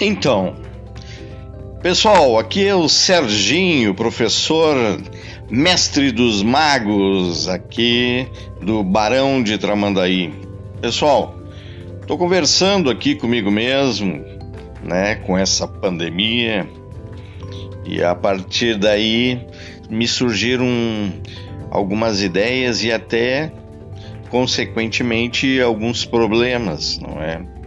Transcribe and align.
Então, 0.00 0.54
pessoal, 1.82 2.38
aqui 2.38 2.64
é 2.64 2.74
o 2.74 2.88
Serginho, 2.88 3.92
professor 3.92 4.76
mestre 5.50 6.12
dos 6.12 6.40
magos 6.40 7.48
aqui 7.48 8.28
do 8.62 8.84
Barão 8.84 9.42
de 9.42 9.58
Tramandaí. 9.58 10.32
Pessoal, 10.80 11.36
estou 12.00 12.16
conversando 12.16 12.90
aqui 12.90 13.16
comigo 13.16 13.50
mesmo, 13.50 14.24
né, 14.84 15.16
com 15.16 15.36
essa 15.36 15.66
pandemia, 15.66 16.68
e 17.84 18.00
a 18.00 18.14
partir 18.14 18.78
daí 18.78 19.40
me 19.90 20.06
surgiram 20.06 20.68
algumas 21.72 22.22
ideias 22.22 22.84
e 22.84 22.92
até 22.92 23.52
consequentemente 24.30 25.60
alguns 25.60 26.04
problemas, 26.04 27.00
não 27.00 27.20
é? 27.20 27.57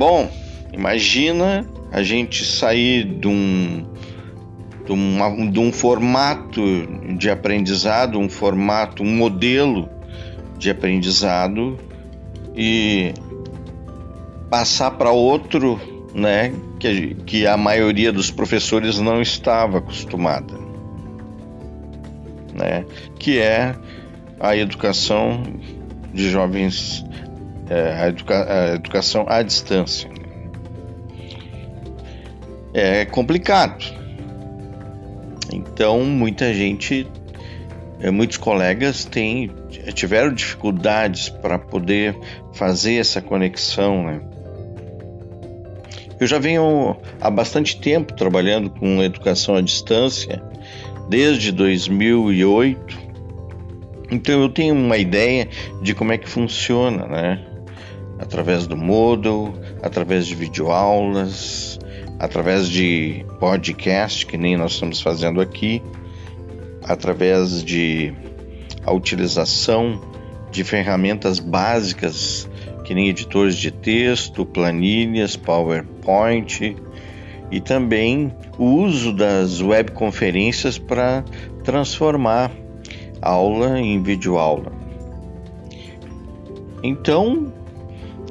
Bom, 0.00 0.30
imagina 0.72 1.66
a 1.92 2.02
gente 2.02 2.42
sair 2.42 3.04
de 3.04 3.28
um, 3.28 3.84
de, 4.86 4.92
uma, 4.92 5.50
de 5.50 5.60
um 5.60 5.70
formato 5.70 6.62
de 7.18 7.28
aprendizado, 7.28 8.18
um 8.18 8.26
formato, 8.26 9.02
um 9.02 9.14
modelo 9.14 9.90
de 10.56 10.70
aprendizado 10.70 11.78
e 12.56 13.12
passar 14.48 14.92
para 14.92 15.10
outro, 15.10 15.78
né, 16.14 16.50
que, 16.78 17.16
que 17.26 17.46
a 17.46 17.58
maioria 17.58 18.10
dos 18.10 18.30
professores 18.30 18.98
não 18.98 19.20
estava 19.20 19.76
acostumada, 19.76 20.54
né, 22.54 22.86
que 23.18 23.38
é 23.38 23.76
a 24.40 24.56
educação 24.56 25.42
de 26.14 26.30
jovens 26.30 27.04
é, 27.70 28.02
a, 28.02 28.08
educa 28.08 28.52
a 28.52 28.74
educação 28.74 29.24
à 29.28 29.42
distância. 29.42 30.10
É 32.74 33.04
complicado. 33.04 33.84
Então, 35.52 36.04
muita 36.04 36.52
gente, 36.52 37.06
é, 38.00 38.10
muitos 38.10 38.36
colegas 38.36 39.04
têm, 39.04 39.50
tiveram 39.94 40.32
dificuldades 40.32 41.28
para 41.28 41.58
poder 41.58 42.16
fazer 42.52 42.96
essa 42.96 43.20
conexão. 43.20 44.04
Né? 44.04 44.20
Eu 46.20 46.26
já 46.26 46.38
venho 46.38 46.96
há 47.20 47.30
bastante 47.30 47.80
tempo 47.80 48.14
trabalhando 48.14 48.68
com 48.70 49.02
educação 49.02 49.54
à 49.54 49.60
distância, 49.60 50.42
desde 51.08 51.50
2008. 51.50 53.10
Então 54.12 54.42
eu 54.42 54.48
tenho 54.48 54.74
uma 54.74 54.96
ideia 54.96 55.48
de 55.82 55.94
como 55.94 56.12
é 56.12 56.18
que 56.18 56.28
funciona, 56.28 57.06
né? 57.06 57.49
Através 58.20 58.66
do 58.66 58.76
Moodle, 58.76 59.54
através 59.82 60.26
de 60.26 60.34
videoaulas, 60.34 61.78
através 62.18 62.68
de 62.68 63.24
podcast, 63.38 64.26
que 64.26 64.36
nem 64.36 64.56
nós 64.56 64.72
estamos 64.72 65.00
fazendo 65.00 65.40
aqui, 65.40 65.82
através 66.84 67.64
de 67.64 68.12
a 68.84 68.92
utilização 68.92 70.00
de 70.50 70.62
ferramentas 70.62 71.38
básicas, 71.38 72.48
que 72.84 72.94
nem 72.94 73.08
editores 73.08 73.56
de 73.56 73.70
texto, 73.70 74.44
planilhas, 74.44 75.36
PowerPoint, 75.36 76.76
e 77.50 77.60
também 77.60 78.32
o 78.58 78.64
uso 78.64 79.12
das 79.12 79.60
webconferências 79.60 80.78
para 80.78 81.24
transformar 81.64 82.52
aula 83.22 83.80
em 83.80 84.02
videoaula. 84.02 84.72
Então, 86.82 87.52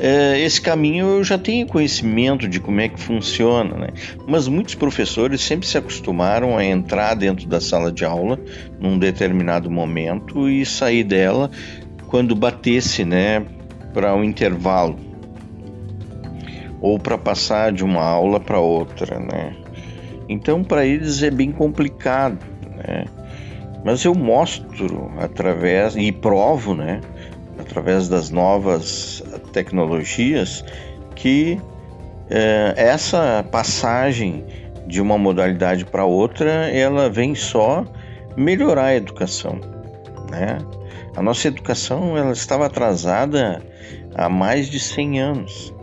esse 0.00 0.60
caminho 0.60 1.06
eu 1.06 1.24
já 1.24 1.36
tenho 1.36 1.66
conhecimento 1.66 2.48
de 2.48 2.60
como 2.60 2.80
é 2.80 2.88
que 2.88 3.00
funciona, 3.00 3.76
né? 3.76 3.88
mas 4.26 4.46
muitos 4.46 4.74
professores 4.74 5.40
sempre 5.40 5.66
se 5.66 5.76
acostumaram 5.76 6.56
a 6.56 6.64
entrar 6.64 7.14
dentro 7.14 7.48
da 7.48 7.60
sala 7.60 7.90
de 7.90 8.04
aula 8.04 8.38
num 8.78 8.98
determinado 8.98 9.70
momento 9.70 10.48
e 10.48 10.64
sair 10.64 11.02
dela 11.02 11.50
quando 12.06 12.34
batesse 12.34 13.04
né, 13.04 13.44
para 13.92 14.14
um 14.14 14.22
intervalo 14.22 15.08
ou 16.80 16.98
para 16.98 17.18
passar 17.18 17.72
de 17.72 17.84
uma 17.84 18.02
aula 18.02 18.40
para 18.40 18.58
outra. 18.58 19.18
Né? 19.18 19.54
Então, 20.28 20.62
para 20.62 20.86
eles 20.86 21.22
é 21.22 21.30
bem 21.30 21.50
complicado. 21.50 22.38
Né? 22.76 23.04
Mas 23.84 24.04
eu 24.04 24.14
mostro 24.14 25.10
através 25.18 25.96
e 25.96 26.10
provo, 26.10 26.74
né? 26.74 27.00
Através 27.58 28.08
das 28.08 28.30
novas 28.30 29.22
tecnologias, 29.52 30.64
que 31.14 31.60
é, 32.30 32.74
essa 32.76 33.44
passagem 33.50 34.44
de 34.86 35.00
uma 35.00 35.18
modalidade 35.18 35.84
para 35.84 36.04
outra, 36.04 36.50
ela 36.70 37.10
vem 37.10 37.34
só 37.34 37.84
melhorar 38.36 38.86
a 38.86 38.96
educação, 38.96 39.60
né? 40.30 40.58
A 41.16 41.22
nossa 41.22 41.48
educação 41.48 42.16
ela 42.16 42.32
estava 42.32 42.66
atrasada 42.66 43.62
há 44.14 44.28
mais 44.28 44.68
de 44.68 44.78
100 44.78 45.20
anos, 45.20 45.74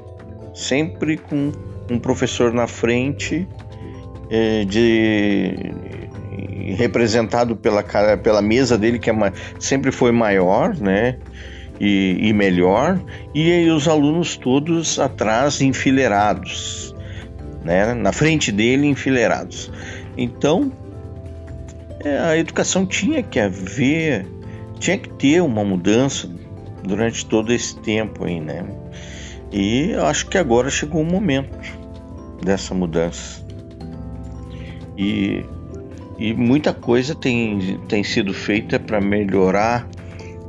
sempre 0.53 1.17
com 1.17 1.51
um 1.91 1.99
professor 1.99 2.53
na 2.53 2.67
frente, 2.67 3.47
é, 4.29 4.63
de 4.65 5.53
representado 6.77 7.55
pela 7.55 7.83
pela 7.83 8.41
mesa 8.41 8.77
dele 8.77 8.97
que 8.97 9.09
é 9.09 9.13
sempre 9.59 9.91
foi 9.91 10.11
maior, 10.11 10.75
né? 10.75 11.17
E, 11.79 12.17
e 12.21 12.33
melhor, 12.33 12.99
e 13.33 13.69
os 13.69 13.87
alunos 13.87 14.37
todos 14.37 14.99
atrás 14.99 15.61
enfileirados, 15.61 16.95
né? 17.63 17.93
na 17.93 18.11
frente 18.11 18.51
dele 18.51 18.87
enfileirados. 18.87 19.71
Então, 20.17 20.71
é, 22.03 22.17
a 22.19 22.37
educação 22.37 22.85
tinha 22.85 23.21
que 23.21 23.39
haver, 23.39 24.25
tinha 24.79 24.97
que 24.97 25.09
ter 25.09 25.41
uma 25.41 25.63
mudança 25.63 26.29
durante 26.83 27.25
todo 27.25 27.51
esse 27.51 27.75
tempo 27.79 28.25
aí, 28.25 28.39
né? 28.39 28.65
E 29.51 29.93
acho 29.93 30.27
que 30.27 30.37
agora 30.37 30.69
chegou 30.69 31.01
o 31.01 31.05
momento 31.05 31.57
dessa 32.43 32.73
mudança. 32.73 33.43
E, 34.97 35.43
e 36.17 36.33
muita 36.33 36.73
coisa 36.73 37.15
tem, 37.15 37.79
tem 37.87 38.03
sido 38.03 38.33
feita 38.33 38.79
para 38.79 39.01
melhorar 39.01 39.87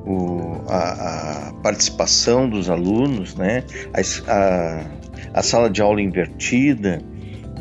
o, 0.07 0.63
a, 0.69 1.49
a, 1.49 1.53
participação 1.63 2.49
dos 2.49 2.71
alunos, 2.71 3.35
né? 3.35 3.65
a, 3.93 4.33
a, 4.33 4.87
a 5.35 5.43
sala 5.43 5.69
de 5.69 5.83
aula 5.83 6.01
invertida, 6.01 7.01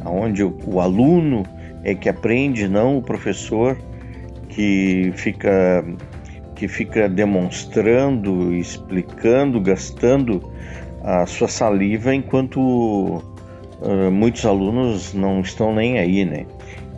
onde 0.05 0.43
o, 0.43 0.55
o, 0.65 0.79
aluno 0.79 1.43
é 1.83 1.95
que 1.95 2.07
aprende, 2.07 2.67
não 2.67 2.97
o 2.97 3.01
professor 3.01 3.77
que 4.49 5.11
fica 5.15 5.83
que 6.55 6.69
fica 6.69 7.09
demonstrando, 7.09 8.53
explicando, 8.53 9.59
gastando 9.59 10.41
a 11.03 11.25
sua 11.25 11.49
saliva 11.49 12.15
enquanto 12.15 12.61
uh, 12.61 14.09
muitos 14.09 14.45
alunos 14.45 15.13
não 15.13 15.41
estão 15.41 15.75
nem 15.75 15.99
aí, 15.99 16.23
né? 16.23 16.45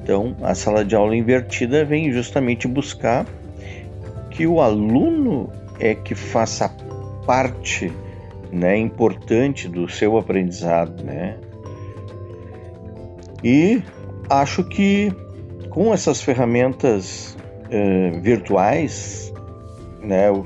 Então, 0.03 0.35
a 0.43 0.53
sala 0.53 0.85
de 0.85 0.95
aula 0.95 1.15
invertida 1.15 1.83
vem 1.83 2.11
justamente 2.11 2.67
buscar 2.67 3.25
que 4.37 4.45
o 4.45 4.61
aluno 4.61 5.49
é 5.79 5.95
que 5.95 6.13
faça 6.13 6.69
parte 7.25 7.91
né, 8.51 8.77
importante 8.77 9.67
do 9.67 9.89
seu 9.89 10.15
aprendizado, 10.15 11.03
né? 11.03 11.37
E 13.43 13.81
acho 14.29 14.63
que 14.63 15.11
com 15.71 15.91
essas 15.91 16.21
ferramentas 16.21 17.35
uh, 17.65 18.21
virtuais, 18.21 19.33
né, 20.03 20.29
uh, 20.29 20.43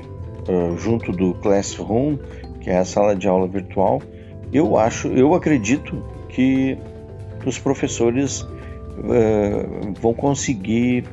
junto 0.78 1.12
do 1.12 1.34
Classroom, 1.34 2.16
que 2.62 2.70
é 2.70 2.78
a 2.78 2.86
sala 2.86 3.14
de 3.14 3.28
aula 3.28 3.46
virtual, 3.46 4.00
eu 4.50 4.78
acho, 4.78 5.08
eu 5.08 5.34
acredito 5.34 6.02
que 6.30 6.78
os 7.44 7.58
professores 7.58 8.40
uh, 8.40 9.92
vão 10.00 10.14
conseguir 10.14 11.04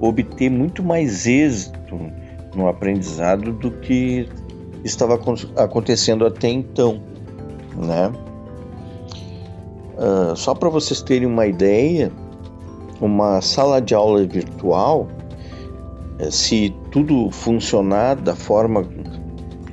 obter 0.00 0.48
muito 0.48 0.80
mais 0.80 1.26
êxito 1.26 2.19
no 2.54 2.68
aprendizado 2.68 3.52
do 3.52 3.70
que 3.70 4.28
estava 4.84 5.20
acontecendo 5.56 6.26
até 6.26 6.48
então, 6.48 7.00
né? 7.76 8.12
Uh, 9.96 10.34
só 10.34 10.54
para 10.54 10.68
vocês 10.68 11.02
terem 11.02 11.26
uma 11.26 11.46
ideia, 11.46 12.10
uma 13.00 13.40
sala 13.40 13.80
de 13.80 13.94
aula 13.94 14.24
virtual, 14.24 15.08
eh, 16.18 16.30
se 16.30 16.74
tudo 16.90 17.30
funcionar 17.30 18.16
da 18.16 18.34
forma 18.34 18.86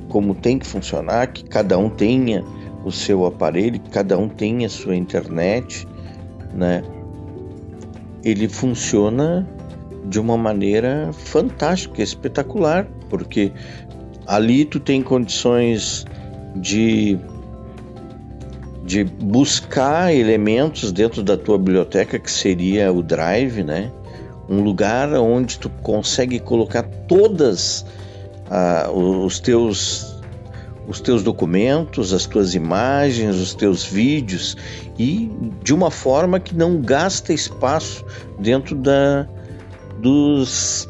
como 0.08 0.34
tem 0.34 0.58
que 0.58 0.66
funcionar, 0.66 1.28
que 1.28 1.44
cada 1.44 1.78
um 1.78 1.88
tenha 1.88 2.44
o 2.84 2.90
seu 2.90 3.26
aparelho, 3.26 3.78
que 3.80 3.90
cada 3.90 4.18
um 4.18 4.28
tenha 4.28 4.66
a 4.66 4.70
sua 4.70 4.96
internet, 4.96 5.86
né? 6.54 6.82
Ele 8.24 8.48
funciona 8.48 9.46
de 10.08 10.18
uma 10.18 10.36
maneira 10.36 11.10
fantástica, 11.12 12.02
espetacular, 12.02 12.86
porque 13.08 13.52
ali 14.26 14.64
tu 14.64 14.80
tem 14.80 15.02
condições 15.02 16.06
de 16.56 17.18
de 18.84 19.04
buscar 19.04 20.14
elementos 20.14 20.92
dentro 20.92 21.22
da 21.22 21.36
tua 21.36 21.58
biblioteca, 21.58 22.18
que 22.18 22.30
seria 22.30 22.90
o 22.90 23.02
Drive, 23.02 23.62
né? 23.62 23.92
Um 24.48 24.62
lugar 24.62 25.12
onde 25.12 25.58
tu 25.58 25.68
consegue 25.82 26.40
colocar 26.40 26.82
todas 27.06 27.84
ah, 28.50 28.90
os 28.90 29.38
teus 29.40 30.16
os 30.88 31.00
teus 31.00 31.22
documentos, 31.22 32.14
as 32.14 32.24
tuas 32.24 32.54
imagens, 32.54 33.36
os 33.36 33.54
teus 33.54 33.84
vídeos 33.84 34.56
e 34.98 35.30
de 35.62 35.74
uma 35.74 35.90
forma 35.90 36.40
que 36.40 36.56
não 36.56 36.80
gasta 36.80 37.30
espaço 37.30 38.02
dentro 38.38 38.74
da, 38.74 39.28
dos 39.98 40.88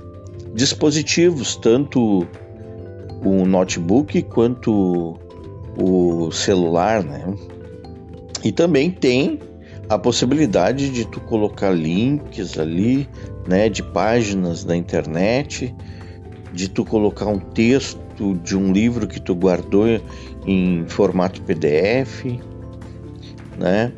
dispositivos, 0.54 1.56
tanto 1.56 2.26
o 3.24 3.46
notebook 3.46 4.22
quanto 4.22 5.18
o 5.80 6.30
celular, 6.30 7.02
né? 7.02 7.34
E 8.44 8.52
também 8.52 8.90
tem 8.90 9.38
a 9.88 9.98
possibilidade 9.98 10.90
de 10.90 11.04
tu 11.06 11.20
colocar 11.20 11.70
links 11.70 12.58
ali, 12.58 13.08
né, 13.46 13.68
de 13.68 13.82
páginas 13.82 14.64
da 14.64 14.76
internet, 14.76 15.74
de 16.52 16.68
tu 16.68 16.84
colocar 16.84 17.26
um 17.26 17.38
texto 17.38 18.34
de 18.42 18.56
um 18.56 18.72
livro 18.72 19.06
que 19.06 19.20
tu 19.20 19.34
guardou 19.34 19.86
em 20.46 20.84
formato 20.86 21.40
PDF, 21.42 22.24
né? 23.58 23.92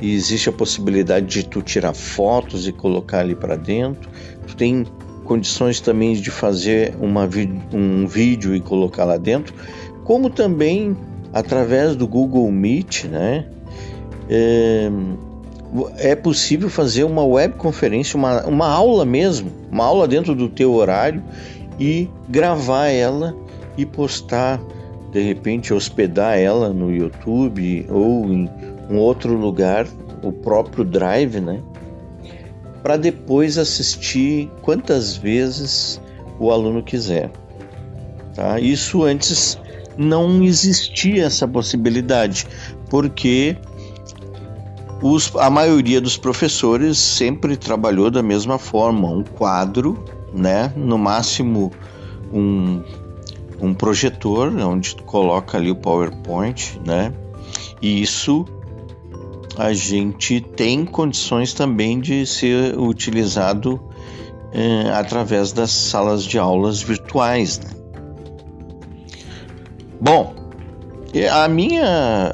E 0.00 0.12
existe 0.12 0.48
a 0.48 0.52
possibilidade 0.52 1.26
de 1.26 1.42
tu 1.44 1.62
tirar 1.62 1.94
fotos 1.94 2.68
e 2.68 2.72
colocar 2.72 3.20
ali 3.20 3.34
para 3.34 3.56
dentro. 3.56 4.08
Tu 4.46 4.56
tem 4.56 4.86
condições 5.24 5.80
também 5.80 6.14
de 6.14 6.30
fazer 6.30 6.94
uma, 7.00 7.28
um 7.72 8.06
vídeo 8.06 8.54
e 8.54 8.60
colocar 8.60 9.04
lá 9.04 9.16
dentro, 9.16 9.54
como 10.04 10.30
também 10.30 10.96
através 11.32 11.96
do 11.96 12.06
Google 12.06 12.50
Meet, 12.50 13.04
né? 13.04 13.46
É, 14.28 14.90
é 15.98 16.14
possível 16.14 16.70
fazer 16.70 17.04
uma 17.04 17.24
webconferência, 17.24 18.16
uma, 18.16 18.44
uma 18.46 18.68
aula 18.68 19.04
mesmo, 19.04 19.50
uma 19.70 19.84
aula 19.84 20.06
dentro 20.08 20.34
do 20.34 20.48
teu 20.48 20.72
horário 20.72 21.22
e 21.78 22.08
gravar 22.28 22.86
ela 22.86 23.36
e 23.76 23.84
postar, 23.84 24.60
de 25.12 25.20
repente 25.20 25.74
hospedar 25.74 26.38
ela 26.38 26.70
no 26.70 26.94
YouTube 26.94 27.86
ou 27.90 28.32
em 28.32 28.48
um 28.90 28.98
outro 28.98 29.34
lugar, 29.34 29.86
o 30.22 30.32
próprio 30.32 30.84
Drive, 30.84 31.40
né? 31.40 31.60
Para 32.82 32.96
depois 32.96 33.58
assistir 33.58 34.50
quantas 34.62 35.16
vezes 35.16 36.00
o 36.38 36.50
aluno 36.50 36.82
quiser. 36.82 37.30
Tá? 38.34 38.60
Isso 38.60 39.02
antes 39.02 39.58
não 39.96 40.42
existia 40.42 41.24
essa 41.24 41.48
possibilidade, 41.48 42.46
porque 42.88 43.56
os, 45.02 45.34
a 45.36 45.50
maioria 45.50 46.00
dos 46.00 46.16
professores 46.16 46.98
sempre 46.98 47.56
trabalhou 47.56 48.10
da 48.10 48.22
mesma 48.22 48.58
forma, 48.58 49.08
um 49.08 49.24
quadro, 49.24 50.04
né? 50.32 50.72
No 50.76 50.98
máximo 50.98 51.72
um 52.32 52.82
um 53.60 53.72
projetor 53.72 54.54
onde 54.58 54.94
coloca 54.96 55.56
ali 55.56 55.70
o 55.70 55.76
PowerPoint, 55.76 56.80
né? 56.84 57.12
E 57.80 58.02
isso 58.02 58.44
a 59.58 59.72
gente 59.72 60.40
tem 60.40 60.84
condições 60.84 61.54
também 61.54 61.98
de 61.98 62.26
ser 62.26 62.78
utilizado 62.78 63.80
eh, 64.52 64.90
através 64.92 65.52
das 65.52 65.70
salas 65.70 66.24
de 66.24 66.38
aulas 66.38 66.82
virtuais. 66.82 67.58
Né? 67.58 67.70
Bom, 70.00 70.34
a 71.32 71.48
minha, 71.48 72.32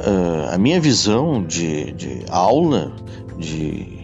a 0.50 0.58
minha 0.58 0.80
visão 0.80 1.44
de, 1.44 1.92
de 1.92 2.24
aula 2.28 2.92
de 3.38 4.02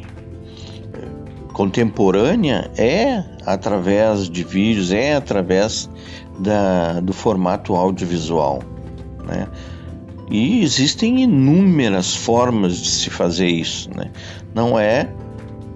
contemporânea 1.53 2.71
é 2.77 3.25
através 3.45 4.31
de 4.31 4.45
vídeos, 4.45 4.93
é 4.93 5.17
através 5.17 5.91
da, 6.39 7.01
do 7.01 7.13
formato 7.13 7.75
audiovisual. 7.75 8.61
Né? 9.27 9.49
E 10.31 10.63
existem 10.63 11.23
inúmeras 11.23 12.15
formas 12.15 12.79
de 12.79 12.89
se 12.89 13.11
fazer 13.11 13.49
isso. 13.49 13.91
Né? 13.97 14.11
Não 14.55 14.79
é 14.79 15.09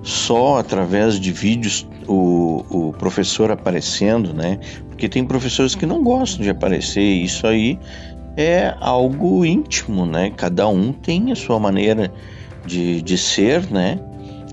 só 0.03 0.59
através 0.59 1.19
de 1.19 1.33
vídeos 1.33 1.87
o, 2.07 2.65
o 2.69 2.93
professor 2.93 3.51
aparecendo, 3.51 4.35
né? 4.35 4.59
porque 5.03 5.09
tem 5.09 5.25
professores 5.25 5.75
que 5.75 5.87
não 5.87 6.03
gostam 6.03 6.43
de 6.43 6.51
aparecer, 6.51 7.03
isso 7.03 7.47
aí 7.47 7.79
é 8.37 8.75
algo 8.81 9.45
íntimo, 9.45 10.07
né? 10.07 10.31
Cada 10.37 10.69
um 10.69 10.93
tem 10.93 11.33
a 11.33 11.35
sua 11.35 11.59
maneira 11.59 12.13
de, 12.65 13.03
de 13.03 13.19
ser, 13.19 13.69
né? 13.71 13.99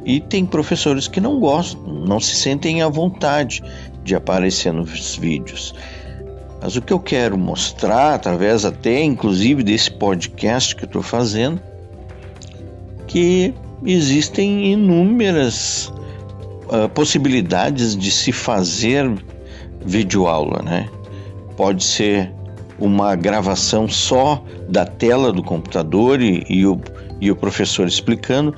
E 0.04 0.19
tem 0.19 0.46
professores 0.46 1.07
que 1.07 1.22
não 1.22 1.40
gostam, 1.40 1.84
não 1.84 2.19
se 2.19 2.36
sentem 2.36 2.81
à 2.81 2.90
vontade 2.90 3.62
de 4.04 4.16
aparecer 4.16 4.74
nos 4.74 5.16
vídeos. 5.18 5.75
Mas 6.61 6.75
o 6.75 6.81
que 6.81 6.91
eu 6.91 7.00
quero 7.00 7.38
mostrar, 7.38 8.13
através 8.13 8.65
até 8.65 9.01
inclusive 9.01 9.63
desse 9.63 9.89
podcast 9.89 10.75
que 10.75 10.83
eu 10.83 10.88
estou 10.88 11.01
fazendo, 11.01 11.61
que 13.07 13.53
existem 13.85 14.71
inúmeras 14.73 15.91
uh, 16.67 16.89
possibilidades 16.94 17.95
de 17.95 18.11
se 18.11 18.31
fazer 18.31 19.09
videoaula, 19.85 20.61
né? 20.61 20.89
Pode 21.56 21.83
ser 21.83 22.31
uma 22.77 23.15
gravação 23.15 23.88
só 23.88 24.44
da 24.67 24.85
tela 24.85 25.31
do 25.31 25.44
computador 25.44 26.21
e, 26.21 26.45
e, 26.50 26.65
o, 26.65 26.79
e 27.19 27.31
o 27.31 27.35
professor 27.35 27.88
explicando, 27.88 28.53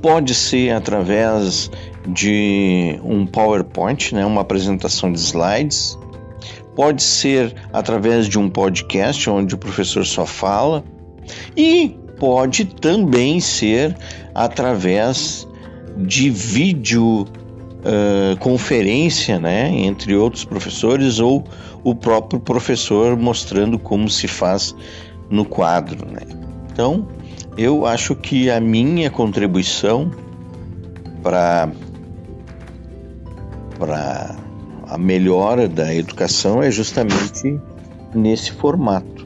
pode 0.00 0.34
ser 0.34 0.70
através 0.70 1.70
de 2.06 2.98
um 3.02 3.26
PowerPoint, 3.26 4.14
né? 4.14 4.24
Uma 4.24 4.42
apresentação 4.42 5.10
de 5.10 5.18
slides 5.18 5.98
pode 6.76 7.02
ser 7.02 7.54
através 7.72 8.28
de 8.28 8.38
um 8.38 8.48
podcast 8.48 9.28
onde 9.30 9.54
o 9.54 9.58
professor 9.58 10.04
só 10.04 10.26
fala 10.26 10.84
e 11.56 11.98
pode 12.20 12.66
também 12.66 13.40
ser 13.40 13.96
através 14.34 15.48
de 15.96 16.28
vídeo 16.28 17.22
uh, 17.22 18.36
conferência, 18.38 19.40
né, 19.40 19.70
entre 19.70 20.14
outros 20.14 20.44
professores 20.44 21.18
ou 21.18 21.42
o 21.82 21.94
próprio 21.94 22.38
professor 22.38 23.16
mostrando 23.16 23.78
como 23.78 24.08
se 24.10 24.28
faz 24.28 24.74
no 25.30 25.44
quadro, 25.44 26.06
né. 26.06 26.20
Então, 26.70 27.08
eu 27.56 27.86
acho 27.86 28.14
que 28.14 28.50
a 28.50 28.60
minha 28.60 29.10
contribuição 29.10 30.10
para 31.22 31.70
para 33.78 34.45
a 34.88 34.96
melhora 34.96 35.68
da 35.68 35.94
educação 35.94 36.62
é 36.62 36.70
justamente 36.70 37.60
nesse 38.14 38.52
formato. 38.52 39.25